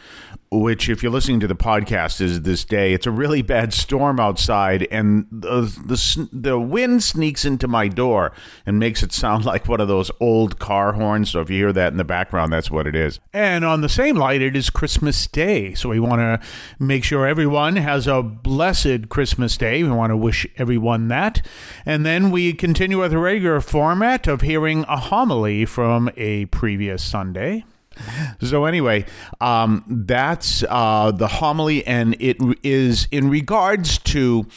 which, 0.51 0.89
if 0.89 1.01
you're 1.01 1.11
listening 1.11 1.39
to 1.39 1.47
the 1.47 1.55
podcast, 1.55 2.19
is 2.19 2.41
this 2.41 2.65
day. 2.65 2.91
It's 2.91 3.07
a 3.07 3.11
really 3.11 3.41
bad 3.41 3.73
storm 3.73 4.19
outside, 4.19 4.85
and 4.91 5.25
the, 5.31 5.61
the 5.85 6.29
the 6.33 6.59
wind 6.59 7.03
sneaks 7.03 7.45
into 7.45 7.69
my 7.69 7.87
door 7.87 8.33
and 8.65 8.77
makes 8.77 9.01
it 9.01 9.13
sound 9.13 9.45
like 9.51 9.69
one 9.69 9.79
of 9.79 9.87
those 9.87 10.11
old 10.19 10.59
car 10.59 10.91
horns. 10.91 11.31
So 11.31 11.39
if 11.39 11.49
you 11.49 11.55
hear 11.55 11.73
that 11.73 11.93
in 11.93 11.97
the 11.97 12.03
background, 12.03 12.51
that's 12.51 12.69
what 12.69 12.85
it 12.85 12.95
is. 12.95 13.21
And 13.31 13.63
on 13.63 13.79
the 13.79 13.87
same 13.87 14.17
light, 14.17 14.41
it 14.41 14.57
is 14.57 14.69
Christmas 14.69 15.25
Day, 15.25 15.73
so 15.73 15.87
we 15.87 16.01
want 16.01 16.19
to 16.19 16.47
make 16.77 17.05
sure 17.05 17.25
everyone 17.25 17.77
has 17.77 18.05
a 18.05 18.21
blessed 18.21 19.07
Christmas 19.07 19.55
Day. 19.55 19.83
We 19.83 19.89
want 19.89 20.11
to 20.11 20.17
wish 20.17 20.45
everyone 20.57 21.07
that, 21.07 21.41
and 21.85 22.05
then 22.05 22.29
we 22.29 22.51
continue 22.51 22.99
with 22.99 23.13
a 23.13 23.17
regular 23.17 23.61
format 23.61 24.27
of 24.27 24.41
hearing 24.41 24.83
a 24.89 24.97
homily 24.97 25.63
from 25.63 26.11
a 26.17 26.45
previous 26.47 27.01
Sunday. 27.01 27.63
So 28.41 28.65
anyway, 28.65 29.05
um, 29.39 29.83
that's 29.87 30.63
uh, 30.67 31.11
the 31.11 31.27
homily, 31.27 31.85
and 31.85 32.15
it 32.19 32.37
is 32.63 33.07
in 33.11 33.29
regards 33.29 33.99
to 33.99 34.47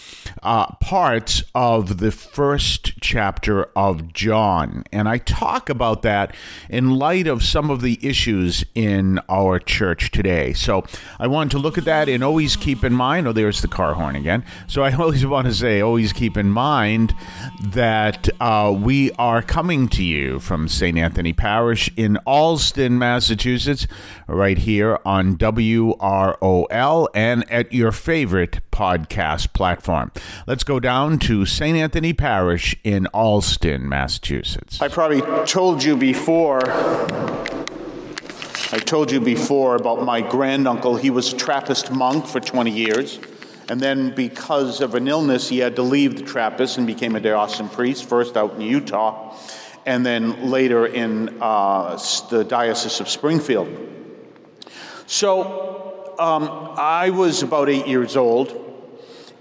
uh, 0.43 0.75
parts 0.77 1.43
of 1.55 1.99
the 1.99 2.11
first 2.11 2.99
chapter 3.03 3.65
of 3.77 4.15
John, 4.15 4.85
and 4.91 5.07
I 5.07 5.19
talk 5.19 5.69
about 5.69 6.01
that 6.03 6.35
in 6.71 6.95
light 6.95 7.27
of 7.27 7.45
some 7.45 7.69
of 7.69 7.83
the 7.83 7.99
issues 8.01 8.65
in 8.75 9.21
our 9.29 9.59
church 9.59 10.11
today. 10.11 10.55
So 10.55 10.85
I 11.19 11.27
want 11.27 11.51
to 11.51 11.59
look 11.59 11.77
at 11.77 11.85
that 11.85 12.09
and 12.09 12.25
always 12.25 12.57
keep 12.57 12.85
in 12.85 12.95
mind. 12.95 13.29
Oh, 13.29 13.33
there's 13.33 13.61
the 13.61 13.69
car 13.69 13.93
horn 13.95 14.17
again. 14.17 14.45
So 14.67 14.83
I 14.83 14.93
always 14.99 15.27
want 15.27 15.47
to 15.47 15.55
say, 15.55 15.83
always 15.83 16.15
keep 16.15 16.39
in 16.39 16.49
mind 16.49 17.15
that 17.63 18.31
uh, 18.41 18.75
we 18.77 19.13
are 19.13 19.43
coming 19.43 19.89
to 19.91 20.03
you 20.03 20.41
from 20.41 20.69
St. 20.69 20.97
Anthony 20.97 21.35
Parish 21.35 21.91
in 21.97 22.17
Allston, 22.25 22.99
Massachusetts. 22.99 23.24
Massachusetts, 23.25 23.87
right 24.29 24.59
here 24.59 24.99
on 25.07 25.39
WROL 25.39 27.09
and 27.15 27.51
at 27.51 27.73
your 27.73 27.91
favorite 27.91 28.61
podcast 28.71 29.55
platform. 29.55 30.13
Let's 30.47 30.63
go 30.63 30.79
down 30.79 31.19
to 31.21 31.47
St. 31.47 31.75
Anthony 31.75 32.13
Parish 32.13 32.77
in 32.85 33.07
Allston, 33.15 33.89
Massachusetts. 33.89 34.83
I 34.83 34.89
probably 34.89 35.23
told 35.47 35.83
you 35.83 35.97
before. 35.97 36.61
I 38.71 38.79
told 38.85 39.11
you 39.11 39.21
before 39.21 39.77
about 39.77 40.05
my 40.05 40.21
granduncle. 40.21 40.97
He 40.97 41.09
was 41.09 41.33
a 41.33 41.37
Trappist 41.39 41.91
monk 41.91 42.27
for 42.27 42.41
20 42.41 42.71
years. 42.71 43.19
And 43.71 43.81
then, 43.81 44.15
because 44.15 44.83
of 44.83 44.95
an 44.95 45.09
illness, 45.09 45.49
he 45.49 45.61
had 45.61 45.77
to 45.77 45.83
leave 45.83 46.19
the 46.19 46.25
Trappist 46.25 46.77
and 46.77 46.87
became 46.87 47.17
a 47.17 47.21
diocesan 47.21 47.71
priest, 47.71 48.07
first 48.07 48.37
out 48.37 48.57
in 48.57 48.61
Utah 48.61 49.35
and 49.87 50.05
then 50.05 50.51
later 50.51 50.87
in 50.87 51.39
uh, 51.41 51.99
the 52.31 52.45
Diocese 52.45 53.01
of 53.01 53.09
Springfield. 53.09 53.69
So 55.07 56.15
um, 56.19 56.49
I 56.77 57.11
was 57.11 57.43
about 57.43 57.69
eight 57.69 57.87
years 57.87 58.17
old, 58.17 58.61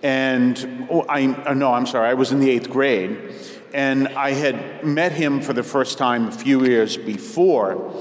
and 0.02 0.88
oh, 0.92 1.06
I 1.08 1.28
uh, 1.28 1.54
no, 1.54 1.72
I'm 1.72 1.86
sorry, 1.86 2.10
I 2.10 2.16
was 2.16 2.32
in 2.32 2.40
the 2.40 2.50
eighth 2.50 2.70
grade, 2.70 3.34
and 3.74 4.10
I 4.10 4.32
had 4.32 4.86
met 4.86 5.12
him 5.12 5.42
for 5.42 5.54
the 5.54 5.64
first 5.64 5.98
time 5.98 6.28
a 6.28 6.32
few 6.32 6.66
years 6.66 6.98
before, 6.98 7.94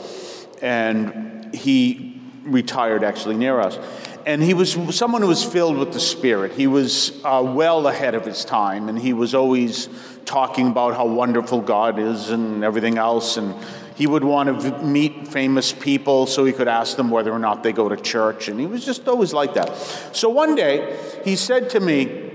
and 0.61 1.55
he 1.55 2.21
retired 2.45 3.05
actually 3.05 3.37
near 3.37 3.61
us. 3.61 3.79
And 4.25 4.41
he 4.43 4.55
was 4.55 4.77
someone 4.95 5.23
who 5.23 5.29
was 5.29 5.45
filled 5.45 5.77
with 5.77 5.93
the 5.93 6.01
Spirit. 6.01 6.53
He 6.53 6.69
was 6.69 7.21
uh, 7.25 7.43
well 7.45 7.89
ahead 7.89 8.15
of 8.15 8.25
his 8.25 8.45
time, 8.45 8.89
and 8.89 8.99
he 8.99 9.13
was 9.13 9.35
always 9.35 9.89
talking 10.25 10.69
about 10.69 10.95
how 10.95 11.07
wonderful 11.07 11.61
God 11.61 11.99
is 11.99 12.31
and 12.31 12.65
everything 12.65 12.99
else. 12.99 13.37
And 13.37 13.55
he 13.97 14.07
would 14.07 14.25
want 14.25 14.63
to 14.63 14.79
meet 14.83 15.29
famous 15.29 15.73
people 15.73 16.27
so 16.27 16.45
he 16.45 16.53
could 16.53 16.69
ask 16.69 16.97
them 16.97 17.11
whether 17.11 17.33
or 17.33 17.39
not 17.39 17.63
they 17.63 17.73
go 17.73 17.89
to 17.89 17.97
church. 17.97 18.49
And 18.49 18.59
he 18.59 18.67
was 18.67 18.85
just 18.85 19.07
always 19.09 19.33
like 19.33 19.55
that. 19.55 19.77
So 20.13 20.29
one 20.31 20.55
day, 20.55 20.99
he 21.25 21.37
said 21.37 21.71
to 21.71 21.81
me, 21.81 22.31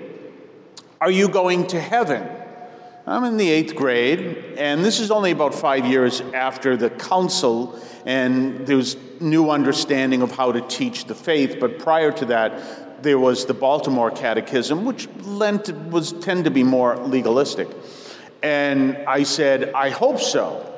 Are 1.02 1.12
you 1.12 1.30
going 1.30 1.68
to 1.68 1.80
heaven? 1.80 2.28
I'm 3.08 3.24
in 3.24 3.38
the 3.38 3.50
eighth 3.50 3.74
grade, 3.74 4.56
and 4.58 4.84
this 4.84 5.00
is 5.00 5.12
only 5.12 5.32
about 5.32 5.56
five 5.56 5.86
years 5.86 6.20
after 6.20 6.76
the 6.76 6.90
council, 6.90 7.80
and 8.06 8.68
there 8.68 8.76
was 8.76 8.98
new 9.22 9.50
understanding 9.50 10.22
of 10.22 10.32
how 10.32 10.52
to 10.52 10.60
teach 10.60 11.06
the 11.06 11.16
faith. 11.16 11.56
But 11.58 11.80
prior 11.80 12.12
to 12.12 12.26
that, 12.26 12.87
there 13.02 13.20
was 13.20 13.46
the 13.46 13.54
Baltimore 13.54 14.12
Catechism, 14.12 14.86
which 14.86 15.08
lent 15.24 15.74
was 15.90 16.14
tend 16.14 16.46
to 16.46 16.52
be 16.52 16.64
more 16.64 16.98
legalistic. 16.98 17.68
And 18.44 18.98
I 19.08 19.24
said, 19.24 19.72
I 19.74 19.90
hope 19.90 20.20
so. 20.20 20.74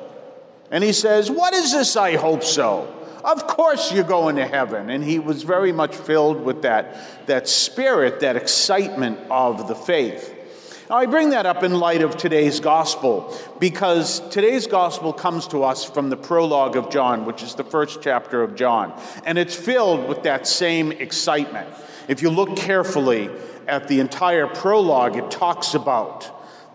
And 0.70 0.84
he 0.84 0.92
says, 0.92 1.30
What 1.30 1.54
is 1.54 1.72
this? 1.72 1.96
I 1.96 2.16
hope 2.16 2.42
so. 2.42 2.96
Of 3.24 3.46
course 3.46 3.92
you're 3.92 4.04
going 4.04 4.36
to 4.36 4.46
heaven. 4.46 4.88
And 4.90 5.04
he 5.04 5.18
was 5.18 5.42
very 5.42 5.72
much 5.72 5.94
filled 5.94 6.42
with 6.42 6.62
that, 6.62 7.26
that 7.26 7.48
spirit, 7.48 8.20
that 8.20 8.36
excitement 8.36 9.18
of 9.30 9.68
the 9.68 9.74
faith. 9.74 10.36
Now, 10.88 10.96
I 10.96 11.06
bring 11.06 11.30
that 11.30 11.46
up 11.46 11.62
in 11.62 11.78
light 11.78 12.02
of 12.02 12.16
today's 12.16 12.58
gospel 12.58 13.36
because 13.60 14.18
today's 14.30 14.66
gospel 14.66 15.12
comes 15.12 15.46
to 15.48 15.62
us 15.62 15.84
from 15.84 16.10
the 16.10 16.16
prologue 16.16 16.76
of 16.76 16.90
John, 16.90 17.26
which 17.26 17.44
is 17.44 17.54
the 17.54 17.62
first 17.62 18.02
chapter 18.02 18.42
of 18.42 18.56
John, 18.56 18.98
and 19.24 19.38
it's 19.38 19.54
filled 19.54 20.08
with 20.08 20.24
that 20.24 20.48
same 20.48 20.90
excitement. 20.90 21.68
If 22.08 22.22
you 22.22 22.30
look 22.30 22.56
carefully 22.56 23.30
at 23.66 23.88
the 23.88 24.00
entire 24.00 24.46
prologue, 24.46 25.16
it 25.16 25.30
talks 25.30 25.74
about 25.74 26.30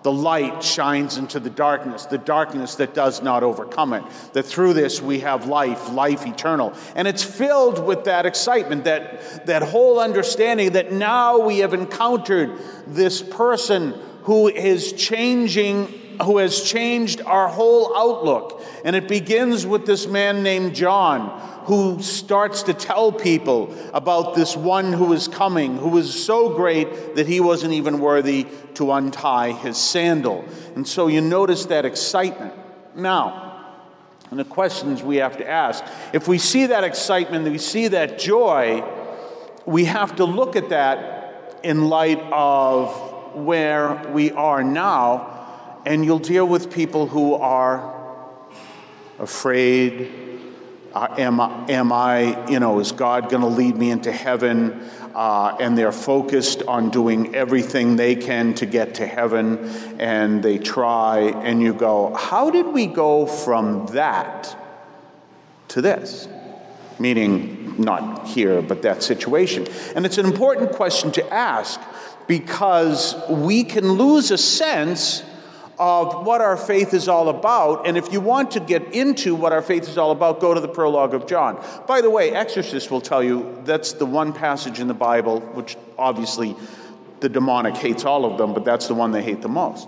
the 0.05 0.11
light 0.11 0.63
shines 0.63 1.17
into 1.17 1.39
the 1.39 1.49
darkness, 1.49 2.05
the 2.05 2.19
darkness 2.19 2.75
that 2.75 2.93
does 2.93 3.23
not 3.23 3.41
overcome 3.41 3.91
it. 3.93 4.03
That 4.33 4.43
through 4.43 4.73
this 4.73 5.01
we 5.01 5.21
have 5.21 5.47
life, 5.47 5.89
life 5.89 6.27
eternal. 6.27 6.75
And 6.95 7.07
it's 7.07 7.23
filled 7.23 7.83
with 7.83 8.03
that 8.03 8.27
excitement, 8.27 8.83
that, 8.83 9.47
that 9.47 9.63
whole 9.63 9.99
understanding 9.99 10.73
that 10.73 10.91
now 10.91 11.39
we 11.39 11.57
have 11.59 11.73
encountered 11.73 12.51
this 12.85 13.23
person 13.23 13.95
who 14.25 14.47
is 14.47 14.93
changing, 14.93 15.91
who 16.23 16.37
has 16.37 16.61
changed 16.61 17.21
our 17.21 17.47
whole 17.47 17.95
outlook. 17.95 18.63
And 18.83 18.95
it 18.95 19.07
begins 19.07 19.65
with 19.65 19.85
this 19.85 20.07
man 20.07 20.43
named 20.43 20.75
John 20.75 21.41
who 21.65 22.01
starts 22.01 22.63
to 22.63 22.73
tell 22.73 23.11
people 23.11 23.75
about 23.91 24.35
this 24.35 24.55
one 24.55 24.93
who 24.93 25.13
is 25.13 25.27
coming, 25.27 25.77
who 25.77 25.97
is 25.97 26.13
so 26.23 26.55
great 26.55 27.15
that 27.15 27.25
he 27.25 27.39
wasn't 27.39 27.73
even 27.73 27.99
worthy 27.99 28.45
to 28.75 28.91
untie 28.91 29.51
his 29.51 29.77
sandal. 29.77 30.45
And 30.75 30.87
so 30.87 31.07
you 31.07 31.21
notice 31.21 31.65
that 31.65 31.85
excitement. 31.85 32.53
Now, 32.95 33.45
and 34.29 34.39
the 34.39 34.45
questions 34.45 35.01
we 35.01 35.17
have 35.17 35.37
to 35.37 35.49
ask 35.49 35.83
if 36.13 36.27
we 36.27 36.37
see 36.37 36.67
that 36.67 36.83
excitement, 36.83 37.49
we 37.49 37.57
see 37.57 37.87
that 37.89 38.19
joy, 38.19 38.83
we 39.65 39.85
have 39.85 40.17
to 40.17 40.25
look 40.25 40.55
at 40.55 40.69
that 40.69 41.59
in 41.63 41.89
light 41.89 42.21
of 42.31 43.35
where 43.35 43.95
we 44.13 44.31
are 44.31 44.63
now, 44.63 45.44
and 45.85 46.03
you'll 46.03 46.19
deal 46.19 46.47
with 46.47 46.71
people 46.71 47.07
who 47.07 47.35
are 47.35 47.93
afraid, 49.19 50.11
uh, 50.93 51.07
am, 51.17 51.39
am 51.39 51.91
I, 51.91 52.49
you 52.49 52.59
know, 52.59 52.79
is 52.79 52.91
God 52.91 53.29
going 53.29 53.41
to 53.41 53.47
lead 53.47 53.75
me 53.75 53.91
into 53.91 54.11
heaven? 54.11 54.89
Uh, 55.13 55.55
and 55.59 55.77
they're 55.77 55.91
focused 55.91 56.63
on 56.63 56.89
doing 56.89 57.35
everything 57.35 57.95
they 57.95 58.15
can 58.15 58.53
to 58.55 58.65
get 58.65 58.95
to 58.95 59.07
heaven, 59.07 59.59
and 59.97 60.43
they 60.43 60.57
try, 60.57 61.19
and 61.19 61.61
you 61.61 61.73
go, 61.73 62.13
how 62.13 62.49
did 62.49 62.67
we 62.67 62.85
go 62.85 63.25
from 63.25 63.85
that 63.87 64.57
to 65.69 65.81
this? 65.81 66.27
Meaning, 66.99 67.75
not 67.77 68.27
here, 68.27 68.61
but 68.61 68.81
that 68.81 69.03
situation. 69.03 69.67
And 69.95 70.05
it's 70.05 70.17
an 70.17 70.25
important 70.25 70.73
question 70.73 71.13
to 71.13 71.33
ask 71.33 71.79
because 72.27 73.15
we 73.29 73.63
can 73.63 73.93
lose 73.93 74.31
a 74.31 74.37
sense 74.37 75.23
of 75.77 76.25
what 76.25 76.41
our 76.41 76.57
faith 76.57 76.93
is 76.93 77.07
all 77.07 77.29
about. 77.29 77.87
And 77.87 77.97
if 77.97 78.11
you 78.11 78.21
want 78.21 78.51
to 78.51 78.59
get 78.59 78.93
into 78.93 79.35
what 79.35 79.51
our 79.51 79.61
faith 79.61 79.87
is 79.87 79.97
all 79.97 80.11
about, 80.11 80.39
go 80.39 80.53
to 80.53 80.59
the 80.59 80.67
prologue 80.67 81.13
of 81.13 81.27
John. 81.27 81.63
By 81.87 82.01
the 82.01 82.09
way, 82.09 82.31
exorcists 82.31 82.89
will 82.89 83.01
tell 83.01 83.23
you 83.23 83.61
that's 83.65 83.93
the 83.93 84.05
one 84.05 84.33
passage 84.33 84.79
in 84.79 84.87
the 84.87 84.93
Bible, 84.93 85.39
which 85.39 85.77
obviously 85.97 86.55
the 87.19 87.29
demonic 87.29 87.75
hates 87.75 88.05
all 88.05 88.25
of 88.25 88.37
them, 88.37 88.53
but 88.53 88.65
that's 88.65 88.87
the 88.87 88.93
one 88.93 89.11
they 89.11 89.23
hate 89.23 89.41
the 89.41 89.49
most. 89.49 89.87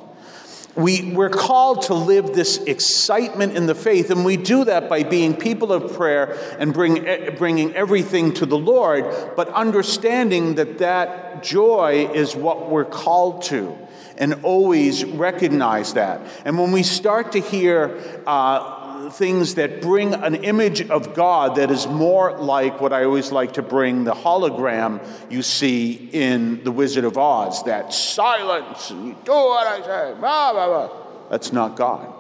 We, 0.78 1.12
we're 1.12 1.30
called 1.30 1.84
to 1.84 1.96
live 1.96 2.36
this 2.36 2.58
excitement 2.60 3.58
in 3.58 3.66
the 3.66 3.74
faith, 3.74 4.12
and 4.12 4.24
we 4.24 4.38
do 4.38 4.64
that 4.66 4.88
by 4.88 5.02
being 5.02 5.36
people 5.36 5.74
of 5.74 5.96
prayer 5.96 6.38
and 6.60 6.72
bring, 6.72 7.04
bringing 7.38 7.74
everything 7.74 8.34
to 8.36 8.46
the 8.46 8.58
Lord, 8.58 9.04
but 9.36 9.50
understanding 9.50 10.56
that 10.56 10.78
that 10.78 11.44
joy 11.44 12.10
is 12.14 12.36
what 12.36 12.70
we're 12.70 12.86
called 12.86 13.42
to 13.44 13.76
and 14.18 14.36
always 14.44 15.06
recognize 15.06 15.94
that. 15.94 16.22
And 16.46 16.58
when 16.58 16.72
we 16.72 16.84
start 16.84 17.32
to 17.34 17.40
hear 17.40 18.22
uh, 18.26 18.77
things 19.12 19.56
that 19.56 19.82
bring 19.82 20.14
an 20.14 20.36
image 20.36 20.90
of 20.90 21.14
God 21.14 21.56
that 21.56 21.72
is 21.72 21.88
more 21.88 22.38
like 22.38 22.82
what 22.82 22.94
I 22.94 23.04
always 23.04 23.32
like 23.32 23.54
to 23.54 23.62
bring 23.62 24.04
the 24.04 24.14
hologram 24.14 25.06
you 25.30 25.42
see 25.42 26.10
in 26.12 26.64
The 26.64 26.72
Wizard 26.72 27.04
of 27.04 27.18
Oz 27.18 27.64
that 27.64 27.94
silence, 27.94 28.90
do 28.90 29.32
what 29.32 29.68
I 29.68 29.82
say, 29.82 30.20
blah, 30.20 30.54
blah, 30.54 30.68
blah. 30.68 31.30
That's 31.30 31.52
not 31.52 31.76
God. 31.76 32.17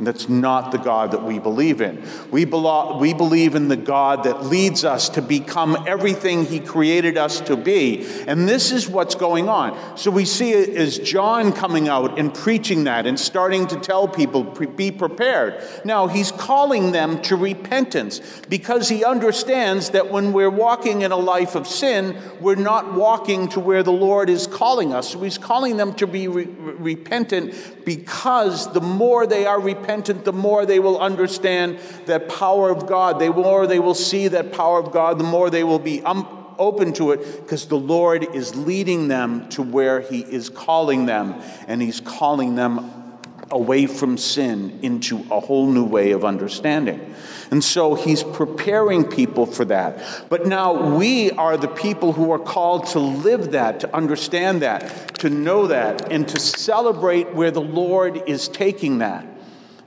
That's 0.00 0.28
not 0.28 0.72
the 0.72 0.78
God 0.78 1.12
that 1.12 1.22
we 1.22 1.38
believe 1.38 1.80
in. 1.80 2.02
We, 2.30 2.46
belo- 2.46 2.98
we 2.98 3.12
believe 3.12 3.54
in 3.54 3.68
the 3.68 3.76
God 3.76 4.24
that 4.24 4.46
leads 4.46 4.84
us 4.84 5.08
to 5.10 5.22
become 5.22 5.84
everything 5.86 6.44
He 6.44 6.60
created 6.60 7.18
us 7.18 7.40
to 7.42 7.56
be. 7.56 8.06
And 8.26 8.48
this 8.48 8.72
is 8.72 8.88
what's 8.88 9.14
going 9.14 9.48
on. 9.48 9.96
So 9.96 10.10
we 10.10 10.24
see 10.24 10.52
it 10.52 10.70
as 10.70 10.98
John 10.98 11.52
coming 11.52 11.88
out 11.88 12.18
and 12.18 12.32
preaching 12.32 12.84
that 12.84 13.06
and 13.06 13.18
starting 13.18 13.66
to 13.68 13.76
tell 13.76 14.08
people, 14.08 14.42
be 14.42 14.90
prepared. 14.90 15.62
Now, 15.84 16.06
he's 16.06 16.32
calling 16.32 16.92
them 16.92 17.20
to 17.22 17.36
repentance 17.36 18.20
because 18.48 18.88
he 18.88 19.04
understands 19.04 19.90
that 19.90 20.10
when 20.10 20.32
we're 20.32 20.50
walking 20.50 21.02
in 21.02 21.12
a 21.12 21.16
life 21.16 21.54
of 21.54 21.66
sin, 21.66 22.16
we're 22.40 22.54
not 22.54 22.94
walking 22.94 23.48
to 23.50 23.60
where 23.60 23.82
the 23.82 23.92
Lord 23.92 24.30
is 24.30 24.46
calling 24.46 24.92
us. 24.92 25.10
So 25.10 25.20
he's 25.20 25.38
calling 25.38 25.76
them 25.76 25.94
to 25.94 26.06
be 26.06 26.28
re- 26.28 26.44
repentant 26.44 27.84
because 27.84 28.72
the 28.72 28.80
more 28.80 29.26
they 29.26 29.46
are 29.46 29.60
repentant, 29.60 29.81
repentant, 29.82 30.24
the 30.24 30.32
more 30.32 30.64
they 30.64 30.78
will 30.78 31.00
understand 31.00 31.78
that 32.06 32.28
power 32.28 32.70
of 32.70 32.86
God. 32.86 33.18
The 33.18 33.32
more 33.32 33.66
they 33.66 33.78
will 33.78 33.94
see 33.94 34.28
that 34.28 34.52
power 34.52 34.78
of 34.78 34.92
God, 34.92 35.18
the 35.18 35.24
more 35.24 35.50
they 35.50 35.64
will 35.64 35.78
be 35.78 36.02
um, 36.02 36.26
open 36.58 36.92
to 36.94 37.12
it 37.12 37.42
because 37.42 37.66
the 37.66 37.78
Lord 37.78 38.34
is 38.34 38.54
leading 38.54 39.08
them 39.08 39.48
to 39.50 39.62
where 39.62 40.00
He 40.00 40.20
is 40.20 40.48
calling 40.48 41.06
them, 41.06 41.34
and 41.66 41.82
He's 41.82 42.00
calling 42.00 42.54
them 42.54 43.02
away 43.50 43.86
from 43.86 44.16
sin 44.16 44.78
into 44.82 45.18
a 45.30 45.38
whole 45.38 45.66
new 45.66 45.84
way 45.84 46.12
of 46.12 46.24
understanding. 46.24 47.14
And 47.50 47.62
so 47.62 47.94
he's 47.94 48.22
preparing 48.22 49.04
people 49.04 49.44
for 49.44 49.66
that. 49.66 50.02
But 50.30 50.46
now 50.46 50.96
we 50.96 51.30
are 51.32 51.58
the 51.58 51.68
people 51.68 52.14
who 52.14 52.32
are 52.32 52.38
called 52.38 52.86
to 52.88 52.98
live 52.98 53.52
that, 53.52 53.80
to 53.80 53.94
understand 53.94 54.62
that, 54.62 55.18
to 55.18 55.28
know 55.28 55.66
that, 55.66 56.10
and 56.10 56.26
to 56.28 56.40
celebrate 56.40 57.34
where 57.34 57.50
the 57.50 57.60
Lord 57.60 58.22
is 58.26 58.48
taking 58.48 58.98
that. 58.98 59.26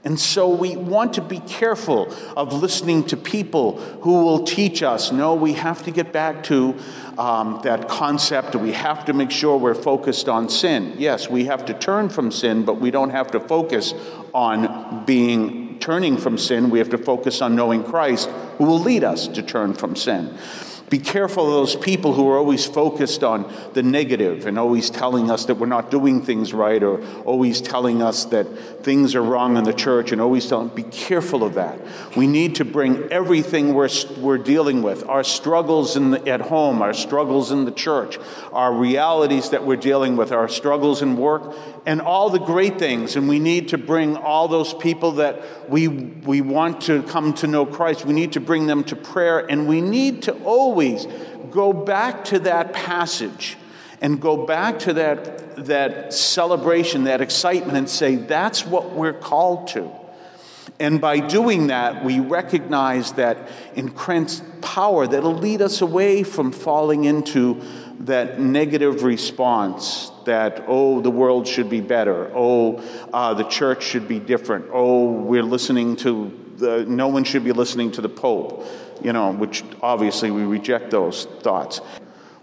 And 0.06 0.20
so 0.20 0.48
we 0.48 0.76
want 0.76 1.14
to 1.14 1.20
be 1.20 1.40
careful 1.40 2.14
of 2.36 2.52
listening 2.52 3.02
to 3.06 3.16
people 3.16 3.80
who 4.02 4.22
will 4.24 4.44
teach 4.44 4.84
us. 4.84 5.10
No, 5.10 5.34
we 5.34 5.54
have 5.54 5.82
to 5.82 5.90
get 5.90 6.12
back 6.12 6.44
to 6.44 6.76
um, 7.18 7.60
that 7.64 7.88
concept. 7.88 8.54
We 8.54 8.70
have 8.70 9.04
to 9.06 9.12
make 9.12 9.32
sure 9.32 9.58
we're 9.58 9.74
focused 9.74 10.28
on 10.28 10.48
sin. 10.48 10.94
Yes, 10.96 11.28
we 11.28 11.46
have 11.46 11.66
to 11.66 11.74
turn 11.74 12.08
from 12.08 12.30
sin, 12.30 12.64
but 12.64 12.74
we 12.80 12.92
don't 12.92 13.10
have 13.10 13.32
to 13.32 13.40
focus 13.40 13.94
on 14.32 15.04
being 15.06 15.80
turning 15.80 16.18
from 16.18 16.38
sin. 16.38 16.70
We 16.70 16.78
have 16.78 16.90
to 16.90 16.98
focus 16.98 17.42
on 17.42 17.56
knowing 17.56 17.82
Christ 17.82 18.30
who 18.58 18.64
will 18.64 18.78
lead 18.78 19.02
us 19.02 19.26
to 19.26 19.42
turn 19.42 19.74
from 19.74 19.96
sin. 19.96 20.38
Be 20.88 20.98
careful 20.98 21.46
of 21.46 21.52
those 21.52 21.74
people 21.74 22.14
who 22.14 22.28
are 22.28 22.38
always 22.38 22.64
focused 22.64 23.24
on 23.24 23.52
the 23.74 23.82
negative 23.82 24.46
and 24.46 24.56
always 24.56 24.88
telling 24.88 25.32
us 25.32 25.46
that 25.46 25.56
we're 25.56 25.66
not 25.66 25.90
doing 25.90 26.22
things 26.22 26.54
right 26.54 26.80
or 26.80 27.04
always 27.24 27.60
telling 27.60 28.02
us 28.02 28.24
that 28.26 28.84
things 28.84 29.16
are 29.16 29.22
wrong 29.22 29.56
in 29.56 29.64
the 29.64 29.72
church 29.72 30.12
and 30.12 30.20
always 30.20 30.46
telling. 30.46 30.68
Be 30.68 30.84
careful 30.84 31.42
of 31.42 31.54
that. 31.54 31.80
We 32.16 32.28
need 32.28 32.54
to 32.56 32.64
bring 32.64 33.10
everything 33.10 33.74
we're, 33.74 33.88
we're 34.18 34.38
dealing 34.38 34.82
with 34.82 35.08
our 35.08 35.24
struggles 35.24 35.96
in 35.96 36.12
the, 36.12 36.28
at 36.28 36.40
home, 36.40 36.80
our 36.82 36.94
struggles 36.94 37.50
in 37.50 37.64
the 37.64 37.72
church, 37.72 38.18
our 38.52 38.72
realities 38.72 39.50
that 39.50 39.66
we're 39.66 39.74
dealing 39.74 40.16
with, 40.16 40.30
our 40.30 40.48
struggles 40.48 41.02
in 41.02 41.16
work, 41.16 41.52
and 41.84 42.00
all 42.00 42.30
the 42.30 42.38
great 42.38 42.78
things. 42.78 43.16
And 43.16 43.28
we 43.28 43.40
need 43.40 43.68
to 43.70 43.78
bring 43.78 44.16
all 44.16 44.46
those 44.46 44.72
people 44.72 45.12
that 45.12 45.68
we, 45.68 45.88
we 45.88 46.42
want 46.42 46.82
to 46.82 47.02
come 47.02 47.34
to 47.34 47.48
know 47.48 47.66
Christ, 47.66 48.04
we 48.04 48.14
need 48.14 48.34
to 48.34 48.40
bring 48.40 48.68
them 48.68 48.84
to 48.84 48.94
prayer, 48.94 49.38
and 49.50 49.66
we 49.66 49.80
need 49.80 50.22
to 50.22 50.32
always 50.44 50.75
always 50.76 51.06
go 51.50 51.72
back 51.72 52.22
to 52.26 52.38
that 52.40 52.74
passage 52.74 53.56
and 54.02 54.20
go 54.20 54.44
back 54.44 54.78
to 54.80 54.92
that, 54.92 55.56
that 55.64 56.12
celebration, 56.12 57.04
that 57.04 57.22
excitement, 57.22 57.78
and 57.78 57.88
say, 57.88 58.16
that's 58.16 58.66
what 58.66 58.92
we're 58.92 59.14
called 59.14 59.68
to. 59.68 59.90
And 60.78 61.00
by 61.00 61.20
doing 61.20 61.68
that, 61.68 62.04
we 62.04 62.20
recognize 62.20 63.12
that 63.12 63.48
increased 63.74 64.42
power 64.60 65.06
that'll 65.06 65.32
lead 65.32 65.62
us 65.62 65.80
away 65.80 66.22
from 66.22 66.52
falling 66.52 67.04
into 67.04 67.62
that 68.00 68.38
negative 68.38 69.02
response 69.02 70.12
that, 70.26 70.64
oh, 70.66 71.00
the 71.00 71.10
world 71.10 71.48
should 71.48 71.70
be 71.70 71.80
better, 71.80 72.30
oh, 72.34 72.76
uh, 73.14 73.32
the 73.32 73.44
church 73.44 73.82
should 73.82 74.06
be 74.06 74.18
different, 74.18 74.66
oh, 74.70 75.10
we're 75.10 75.42
listening 75.42 75.96
to 75.96 76.30
the, 76.58 76.84
no 76.86 77.08
one 77.08 77.24
should 77.24 77.44
be 77.44 77.52
listening 77.52 77.92
to 77.92 78.02
the 78.02 78.08
Pope 78.10 78.66
you 79.02 79.12
know, 79.12 79.32
which 79.32 79.62
obviously 79.82 80.30
we 80.30 80.42
reject 80.44 80.90
those 80.90 81.24
thoughts. 81.40 81.80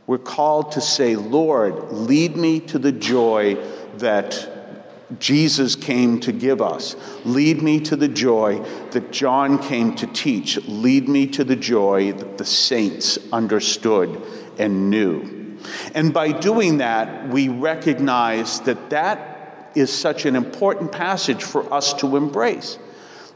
We're 0.06 0.18
called 0.18 0.74
to 0.74 0.82
say, 0.82 1.16
Lord, 1.16 1.92
lead 1.92 2.36
me 2.36 2.60
to 2.62 2.80
the 2.80 2.92
joy 2.92 3.56
that 3.98 4.50
Jesus 5.20 5.76
came 5.76 6.20
to 6.22 6.32
give 6.32 6.62
us. 6.62 6.96
Lead 7.26 7.62
me 7.62 7.80
to 7.82 7.96
the 7.96 8.08
joy 8.08 8.60
that 8.92 9.12
John 9.12 9.60
came 9.60 9.96
to 9.96 10.08
teach. 10.08 10.58
Lead 10.68 11.08
me 11.08 11.28
to 11.28 11.44
the 11.44 11.56
joy 11.56 12.12
that 12.14 12.38
the 12.38 12.46
saints 12.46 13.18
understood 13.32 14.22
and 14.58 14.90
knew. 14.90 15.58
And 15.94 16.14
by 16.14 16.32
doing 16.32 16.80
that, 16.80 17.30
we 17.30 17.48
recognize 17.48 18.60
that 18.62 18.90
that 18.90 19.72
is 19.76 19.92
such 19.92 20.26
an 20.26 20.36
important 20.36 20.92
passage 20.92 21.44
for 21.44 21.72
us 21.74 21.94
to 21.96 22.18
embrace. 22.18 22.78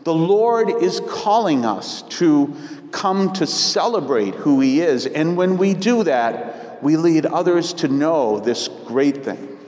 The 0.08 0.14
Lord 0.14 0.70
is 0.70 1.02
calling 1.06 1.66
us 1.66 2.02
to 2.04 2.56
come 2.94 3.34
to 3.34 3.46
celebrate 3.46 4.36
who 4.36 4.62
He 4.62 4.80
is. 4.80 5.06
And 5.06 5.36
when 5.36 5.58
we 5.58 5.74
do 5.74 6.06
that, 6.06 6.82
we 6.82 6.96
lead 6.96 7.26
others 7.26 7.74
to 7.74 7.90
know 7.90 8.40
this 8.40 8.70
great 8.86 9.26
thing. 9.26 9.60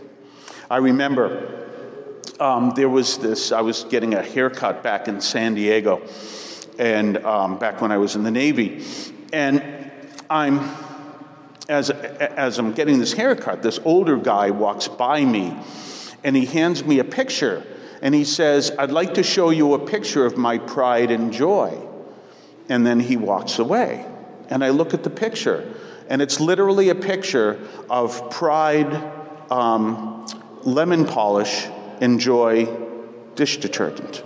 I 0.70 0.78
remember 0.78 1.68
um, 2.40 2.72
there 2.74 2.88
was 2.88 3.18
this, 3.18 3.52
I 3.52 3.60
was 3.60 3.84
getting 3.84 4.14
a 4.14 4.24
haircut 4.24 4.82
back 4.82 5.10
in 5.10 5.20
San 5.20 5.56
Diego, 5.56 6.08
and 6.78 7.18
um, 7.18 7.60
back 7.60 7.82
when 7.82 7.92
I 7.92 7.98
was 7.98 8.16
in 8.16 8.24
the 8.24 8.32
Navy. 8.32 8.86
And 9.34 9.92
I'm, 10.30 10.74
as, 11.68 11.90
as 11.90 12.60
I'm 12.60 12.72
getting 12.72 12.98
this 12.98 13.12
haircut, 13.12 13.62
this 13.62 13.78
older 13.84 14.16
guy 14.16 14.52
walks 14.52 14.88
by 14.88 15.26
me 15.26 15.54
and 16.24 16.34
he 16.34 16.46
hands 16.46 16.86
me 16.86 17.00
a 17.00 17.04
picture 17.04 17.66
and 18.02 18.16
he 18.16 18.24
says, 18.24 18.72
I'd 18.78 18.92
like 18.92 19.16
to 19.16 19.24
show 19.24 19.50
you 19.50 19.74
a 19.74 19.80
picture 19.80 20.26
of 20.26 20.38
my 20.38 20.58
pride 20.58 21.12
and 21.12 21.34
joy 21.34 21.90
and 22.70 22.86
then 22.86 23.00
he 23.00 23.18
walks 23.18 23.60
away. 23.60 24.06
And 24.50 24.64
I 24.64 24.70
look 24.70 24.94
at 24.94 25.04
the 25.04 25.10
picture, 25.10 25.68
and 26.08 26.22
it's 26.22 26.40
literally 26.40 26.90
a 26.90 26.96
picture 26.96 27.60
of 27.90 28.30
pride, 28.32 28.94
um, 29.52 30.26
lemon 30.62 31.06
polish, 31.06 31.68
and 32.00 32.20
joy 32.20 32.68
dish 33.36 33.58
detergent. 33.58 34.24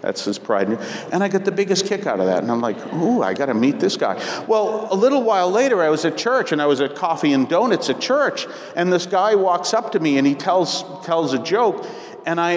That's 0.00 0.24
his 0.24 0.38
pride. 0.38 0.68
And 1.12 1.22
I 1.22 1.28
get 1.28 1.44
the 1.44 1.52
biggest 1.52 1.84
kick 1.86 2.06
out 2.06 2.20
of 2.20 2.26
that. 2.26 2.42
And 2.42 2.50
I'm 2.50 2.62
like, 2.62 2.78
ooh, 2.94 3.22
I 3.22 3.34
got 3.34 3.46
to 3.46 3.54
meet 3.54 3.80
this 3.80 3.98
guy. 3.98 4.14
Well, 4.46 4.88
a 4.90 4.94
little 4.94 5.22
while 5.22 5.50
later, 5.50 5.82
I 5.82 5.90
was 5.90 6.06
at 6.06 6.16
church 6.16 6.52
and 6.52 6.62
I 6.62 6.66
was 6.66 6.80
at 6.80 6.94
Coffee 6.94 7.34
and 7.34 7.46
Donuts 7.46 7.90
at 7.90 8.00
church. 8.00 8.46
And 8.76 8.90
this 8.90 9.04
guy 9.04 9.34
walks 9.34 9.74
up 9.74 9.92
to 9.92 10.00
me 10.00 10.16
and 10.16 10.26
he 10.26 10.34
tells, 10.34 10.84
tells 11.04 11.34
a 11.34 11.38
joke. 11.38 11.86
And 12.26 12.40
I, 12.40 12.54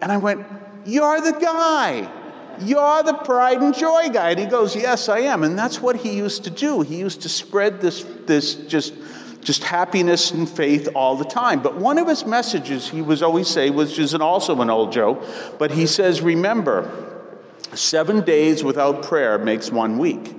and 0.00 0.12
I 0.12 0.16
went, 0.16 0.46
You're 0.84 1.20
the 1.20 1.32
guy. 1.32 2.10
You're 2.60 3.02
the 3.02 3.14
pride 3.14 3.60
and 3.60 3.74
joy 3.74 4.08
guy. 4.08 4.30
And 4.30 4.40
he 4.40 4.46
goes, 4.46 4.74
Yes, 4.74 5.08
I 5.08 5.20
am. 5.20 5.42
And 5.42 5.58
that's 5.58 5.80
what 5.80 5.96
he 5.96 6.16
used 6.16 6.44
to 6.44 6.50
do. 6.50 6.80
He 6.82 6.96
used 6.96 7.22
to 7.22 7.28
spread 7.28 7.80
this, 7.80 8.04
this 8.26 8.54
just, 8.54 8.94
just 9.40 9.62
happiness 9.64 10.30
and 10.30 10.48
faith 10.48 10.88
all 10.94 11.16
the 11.16 11.24
time. 11.24 11.62
But 11.62 11.76
one 11.76 11.98
of 11.98 12.08
his 12.08 12.24
messages 12.24 12.88
he 12.88 13.02
was 13.02 13.22
always 13.22 13.48
say, 13.48 13.70
which 13.70 13.98
is 13.98 14.14
an, 14.14 14.22
also 14.22 14.60
an 14.60 14.70
old 14.70 14.92
joke, 14.92 15.24
but 15.58 15.70
he 15.70 15.86
says, 15.86 16.22
Remember, 16.22 17.12
seven 17.74 18.22
days 18.22 18.64
without 18.64 19.02
prayer 19.02 19.38
makes 19.38 19.70
one 19.70 19.98
week. 19.98 20.34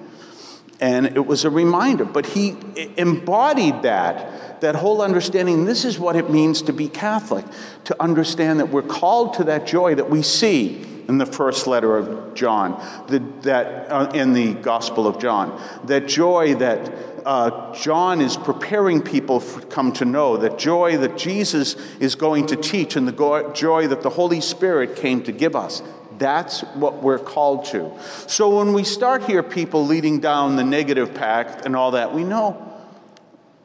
And 0.80 1.08
it 1.08 1.26
was 1.26 1.44
a 1.44 1.50
reminder, 1.50 2.06
but 2.06 2.28
he 2.28 2.56
embodied 2.98 3.82
that, 3.82 4.62
that 4.62 4.76
whole 4.76 5.02
understanding. 5.02 5.66
This 5.66 5.86
is 5.86 5.98
what 5.98 6.16
it 6.16 6.30
means 6.30 6.62
to 6.64 6.74
be 6.74 6.88
Catholic, 6.88 7.46
to 7.86 8.02
understand 8.02 8.60
that 8.60 8.70
we're 8.70 8.84
called 8.84 9.34
to 9.36 9.44
that 9.46 9.66
joy 9.66 9.96
that 9.96 10.10
we 10.10 10.22
see 10.22 10.86
in 11.08 11.18
the 11.18 11.26
first 11.26 11.68
letter 11.68 11.98
of 11.98 12.34
John, 12.36 12.80
the, 13.08 13.20
that 13.42 13.90
uh, 13.90 14.12
in 14.14 14.34
the 14.34 14.54
Gospel 14.56 15.08
of 15.08 15.20
John, 15.20 15.60
that 15.86 16.08
joy 16.08 16.56
that 16.56 16.92
uh, 17.26 17.74
John 17.74 18.22
is 18.22 18.38
preparing 18.38 19.02
people 19.02 19.40
to 19.42 19.62
come 19.68 19.92
to 19.94 20.06
know, 20.06 20.38
that 20.38 20.60
joy 20.60 20.98
that 20.98 21.18
Jesus 21.18 21.76
is 22.00 22.16
going 22.16 22.48
to 22.48 22.56
teach, 22.56 22.96
and 22.96 23.08
the 23.08 23.12
go- 23.12 23.52
joy 23.54 23.88
that 23.88 24.02
the 24.02 24.10
Holy 24.10 24.42
Spirit 24.42 24.96
came 24.96 25.24
to 25.24 25.32
give 25.32 25.56
us. 25.56 25.82
That's 26.18 26.62
what 26.62 27.04
we're 27.04 27.20
called 27.20 27.66
to. 27.66 27.92
So 28.28 28.58
when 28.58 28.74
we 28.74 28.84
start 28.84 29.24
here, 29.24 29.44
people 29.44 29.86
leading 29.86 30.20
down 30.20 30.56
the 30.56 30.64
negative 30.64 31.14
path 31.14 31.66
and 31.66 31.76
all 31.76 31.92
that, 31.92 32.14
we 32.14 32.24
know 32.24 32.64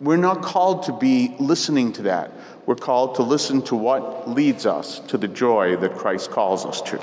we're 0.00 0.16
not 0.16 0.42
called 0.42 0.84
to 0.84 0.92
be 0.92 1.34
listening 1.38 1.92
to 1.94 2.02
that. 2.02 2.32
We're 2.66 2.74
called 2.74 3.16
to 3.16 3.22
listen 3.22 3.62
to 3.62 3.76
what 3.76 4.28
leads 4.28 4.66
us 4.66 4.98
to 5.08 5.18
the 5.18 5.28
joy 5.28 5.76
that 5.76 5.94
Christ 5.96 6.30
calls 6.30 6.66
us 6.66 6.80
to. 6.82 7.00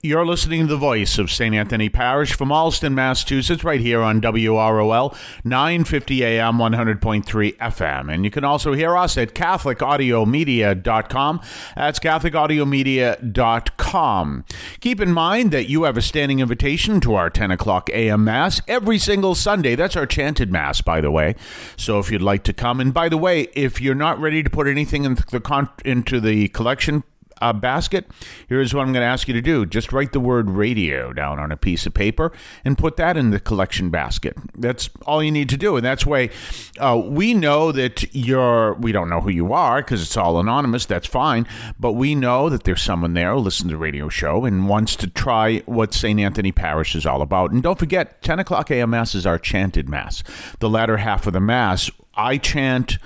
You're 0.00 0.24
listening 0.24 0.60
to 0.60 0.68
the 0.68 0.76
voice 0.76 1.18
of 1.18 1.28
St. 1.28 1.56
Anthony 1.56 1.88
Parish 1.88 2.32
from 2.32 2.52
Allston, 2.52 2.94
Massachusetts, 2.94 3.64
right 3.64 3.80
here 3.80 4.00
on 4.00 4.20
WROL, 4.20 5.16
950 5.42 6.24
AM, 6.24 6.58
100.3 6.58 7.56
FM. 7.56 8.14
And 8.14 8.24
you 8.24 8.30
can 8.30 8.44
also 8.44 8.74
hear 8.74 8.96
us 8.96 9.18
at 9.18 9.34
CatholicAudiomedia.com. 9.34 11.40
That's 11.74 11.98
CatholicAudiomedia.com. 11.98 14.44
Keep 14.78 15.00
in 15.00 15.12
mind 15.12 15.50
that 15.50 15.68
you 15.68 15.82
have 15.82 15.96
a 15.96 16.02
standing 16.02 16.38
invitation 16.38 17.00
to 17.00 17.16
our 17.16 17.28
10 17.28 17.50
o'clock 17.50 17.90
AM 17.92 18.22
Mass 18.22 18.60
every 18.68 18.98
single 18.98 19.34
Sunday. 19.34 19.74
That's 19.74 19.96
our 19.96 20.06
chanted 20.06 20.52
Mass, 20.52 20.80
by 20.80 21.00
the 21.00 21.10
way. 21.10 21.34
So 21.76 21.98
if 21.98 22.12
you'd 22.12 22.22
like 22.22 22.44
to 22.44 22.52
come, 22.52 22.78
and 22.78 22.94
by 22.94 23.08
the 23.08 23.18
way, 23.18 23.48
if 23.52 23.80
you're 23.80 23.96
not 23.96 24.20
ready 24.20 24.44
to 24.44 24.50
put 24.50 24.68
anything 24.68 25.02
in 25.02 25.16
the 25.16 25.68
into 25.84 26.20
the 26.20 26.46
collection, 26.50 27.02
uh, 27.40 27.52
basket, 27.52 28.06
here's 28.48 28.74
what 28.74 28.82
I'm 28.82 28.92
going 28.92 29.02
to 29.02 29.08
ask 29.08 29.28
you 29.28 29.34
to 29.34 29.40
do. 29.40 29.66
Just 29.66 29.92
write 29.92 30.12
the 30.12 30.20
word 30.20 30.50
radio 30.50 31.12
down 31.12 31.38
on 31.38 31.52
a 31.52 31.56
piece 31.56 31.86
of 31.86 31.94
paper 31.94 32.32
and 32.64 32.76
put 32.76 32.96
that 32.96 33.16
in 33.16 33.30
the 33.30 33.40
collection 33.40 33.90
basket. 33.90 34.36
That's 34.54 34.90
all 35.06 35.22
you 35.22 35.30
need 35.30 35.48
to 35.50 35.56
do. 35.56 35.76
And 35.76 35.84
that's 35.84 36.06
way 36.06 36.30
uh, 36.78 37.00
we 37.04 37.34
know 37.34 37.72
that 37.72 38.14
you're, 38.14 38.74
we 38.74 38.92
don't 38.92 39.08
know 39.08 39.20
who 39.20 39.30
you 39.30 39.52
are 39.52 39.80
because 39.80 40.02
it's 40.02 40.16
all 40.16 40.38
anonymous. 40.40 40.86
That's 40.86 41.06
fine. 41.06 41.46
But 41.78 41.92
we 41.92 42.14
know 42.14 42.48
that 42.48 42.64
there's 42.64 42.82
someone 42.82 43.14
there 43.14 43.32
who 43.32 43.40
listens 43.40 43.70
to 43.70 43.76
the 43.76 43.78
radio 43.78 44.08
show 44.08 44.44
and 44.44 44.68
wants 44.68 44.96
to 44.96 45.06
try 45.06 45.60
what 45.60 45.94
St. 45.94 46.18
Anthony 46.18 46.52
Parish 46.52 46.94
is 46.94 47.06
all 47.06 47.22
about. 47.22 47.50
And 47.50 47.62
don't 47.62 47.78
forget, 47.78 48.22
10 48.22 48.38
o'clock 48.38 48.70
a.m. 48.70 48.90
Mass 48.90 49.14
is 49.14 49.26
our 49.26 49.38
chanted 49.38 49.88
Mass. 49.88 50.22
The 50.60 50.68
latter 50.68 50.96
half 50.98 51.26
of 51.26 51.32
the 51.32 51.40
Mass, 51.40 51.90
I 52.14 52.38
chant. 52.38 52.98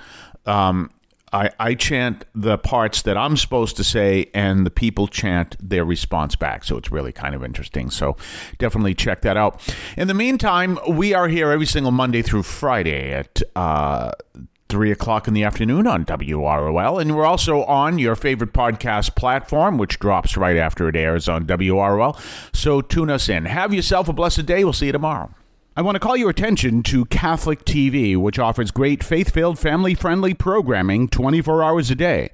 Um, 0.45 0.89
I, 1.33 1.49
I 1.59 1.73
chant 1.73 2.25
the 2.35 2.57
parts 2.57 3.01
that 3.01 3.17
I'm 3.17 3.35
supposed 3.35 3.75
to 3.77 3.83
say, 3.83 4.29
and 4.33 4.65
the 4.65 4.71
people 4.71 5.07
chant 5.07 5.57
their 5.59 5.83
response 5.83 6.35
back. 6.35 6.63
So 6.63 6.77
it's 6.77 6.91
really 6.91 7.11
kind 7.11 7.33
of 7.33 7.43
interesting. 7.43 7.89
So 7.89 8.15
definitely 8.59 8.93
check 8.93 9.21
that 9.21 9.35
out. 9.35 9.61
In 9.97 10.07
the 10.07 10.13
meantime, 10.13 10.77
we 10.87 11.13
are 11.13 11.27
here 11.27 11.51
every 11.51 11.65
single 11.65 11.91
Monday 11.91 12.21
through 12.21 12.43
Friday 12.43 13.11
at 13.11 13.41
uh, 13.55 14.11
3 14.69 14.91
o'clock 14.91 15.27
in 15.27 15.33
the 15.33 15.43
afternoon 15.43 15.87
on 15.87 16.05
WROL. 16.05 17.01
And 17.01 17.15
we're 17.15 17.25
also 17.25 17.63
on 17.63 17.99
your 17.99 18.15
favorite 18.15 18.53
podcast 18.53 19.15
platform, 19.15 19.77
which 19.77 19.99
drops 19.99 20.37
right 20.37 20.57
after 20.57 20.87
it 20.87 20.95
airs 20.95 21.27
on 21.27 21.45
WROL. 21.45 22.19
So 22.55 22.81
tune 22.81 23.09
us 23.09 23.27
in. 23.27 23.45
Have 23.45 23.73
yourself 23.73 24.07
a 24.07 24.13
blessed 24.13 24.45
day. 24.45 24.63
We'll 24.63 24.73
see 24.73 24.87
you 24.87 24.91
tomorrow. 24.91 25.29
I 25.75 25.81
want 25.81 25.95
to 25.95 25.99
call 25.99 26.15
your 26.15 26.29
attention 26.29 26.83
to 26.83 27.05
Catholic 27.05 27.65
TV, 27.65 28.15
which 28.15 28.37
offers 28.37 28.69
great 28.69 29.03
faith 29.03 29.33
filled, 29.33 29.57
family 29.57 29.95
friendly 29.95 30.35
programming 30.35 31.07
24 31.07 31.63
hours 31.63 31.89
a 31.89 31.95
day. 31.95 32.29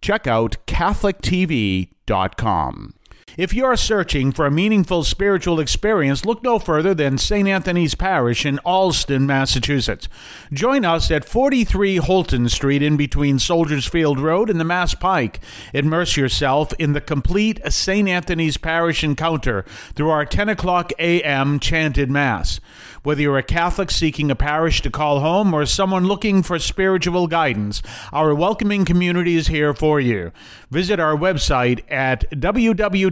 Check 0.00 0.26
out 0.26 0.56
CatholicTV.com 0.66 2.94
if 3.36 3.52
you're 3.52 3.76
searching 3.76 4.32
for 4.32 4.46
a 4.46 4.50
meaningful 4.50 5.04
spiritual 5.04 5.60
experience, 5.60 6.24
look 6.24 6.42
no 6.42 6.58
further 6.58 6.94
than 6.94 7.18
St. 7.18 7.46
Anthony's 7.46 7.94
Parish 7.94 8.46
in 8.46 8.58
Allston, 8.60 9.26
Massachusetts. 9.26 10.08
Join 10.52 10.84
us 10.84 11.10
at 11.10 11.24
43 11.24 11.96
Holton 11.96 12.48
Street 12.48 12.82
in 12.82 12.96
between 12.96 13.38
Soldiers 13.38 13.86
Field 13.86 14.18
Road 14.18 14.50
and 14.50 14.58
the 14.58 14.64
Mass 14.64 14.94
Pike. 14.94 15.40
Immerse 15.74 16.16
yourself 16.16 16.72
in 16.78 16.92
the 16.92 17.00
complete 17.00 17.60
St. 17.70 18.08
Anthony's 18.08 18.56
Parish 18.56 19.04
encounter 19.04 19.64
through 19.94 20.10
our 20.10 20.24
10 20.24 20.48
o'clock 20.48 20.92
a.m. 20.98 21.60
chanted 21.60 22.10
Mass. 22.10 22.60
Whether 23.02 23.22
you're 23.22 23.38
a 23.38 23.42
Catholic 23.42 23.90
seeking 23.90 24.30
a 24.30 24.34
parish 24.34 24.82
to 24.82 24.90
call 24.90 25.20
home 25.20 25.54
or 25.54 25.64
someone 25.66 26.06
looking 26.06 26.42
for 26.42 26.58
spiritual 26.58 27.26
guidance, 27.26 27.80
our 28.12 28.34
welcoming 28.34 28.84
community 28.84 29.36
is 29.36 29.46
here 29.46 29.72
for 29.72 30.00
you. 30.00 30.32
Visit 30.70 30.98
our 30.98 31.16
website 31.16 31.80
at 31.90 32.24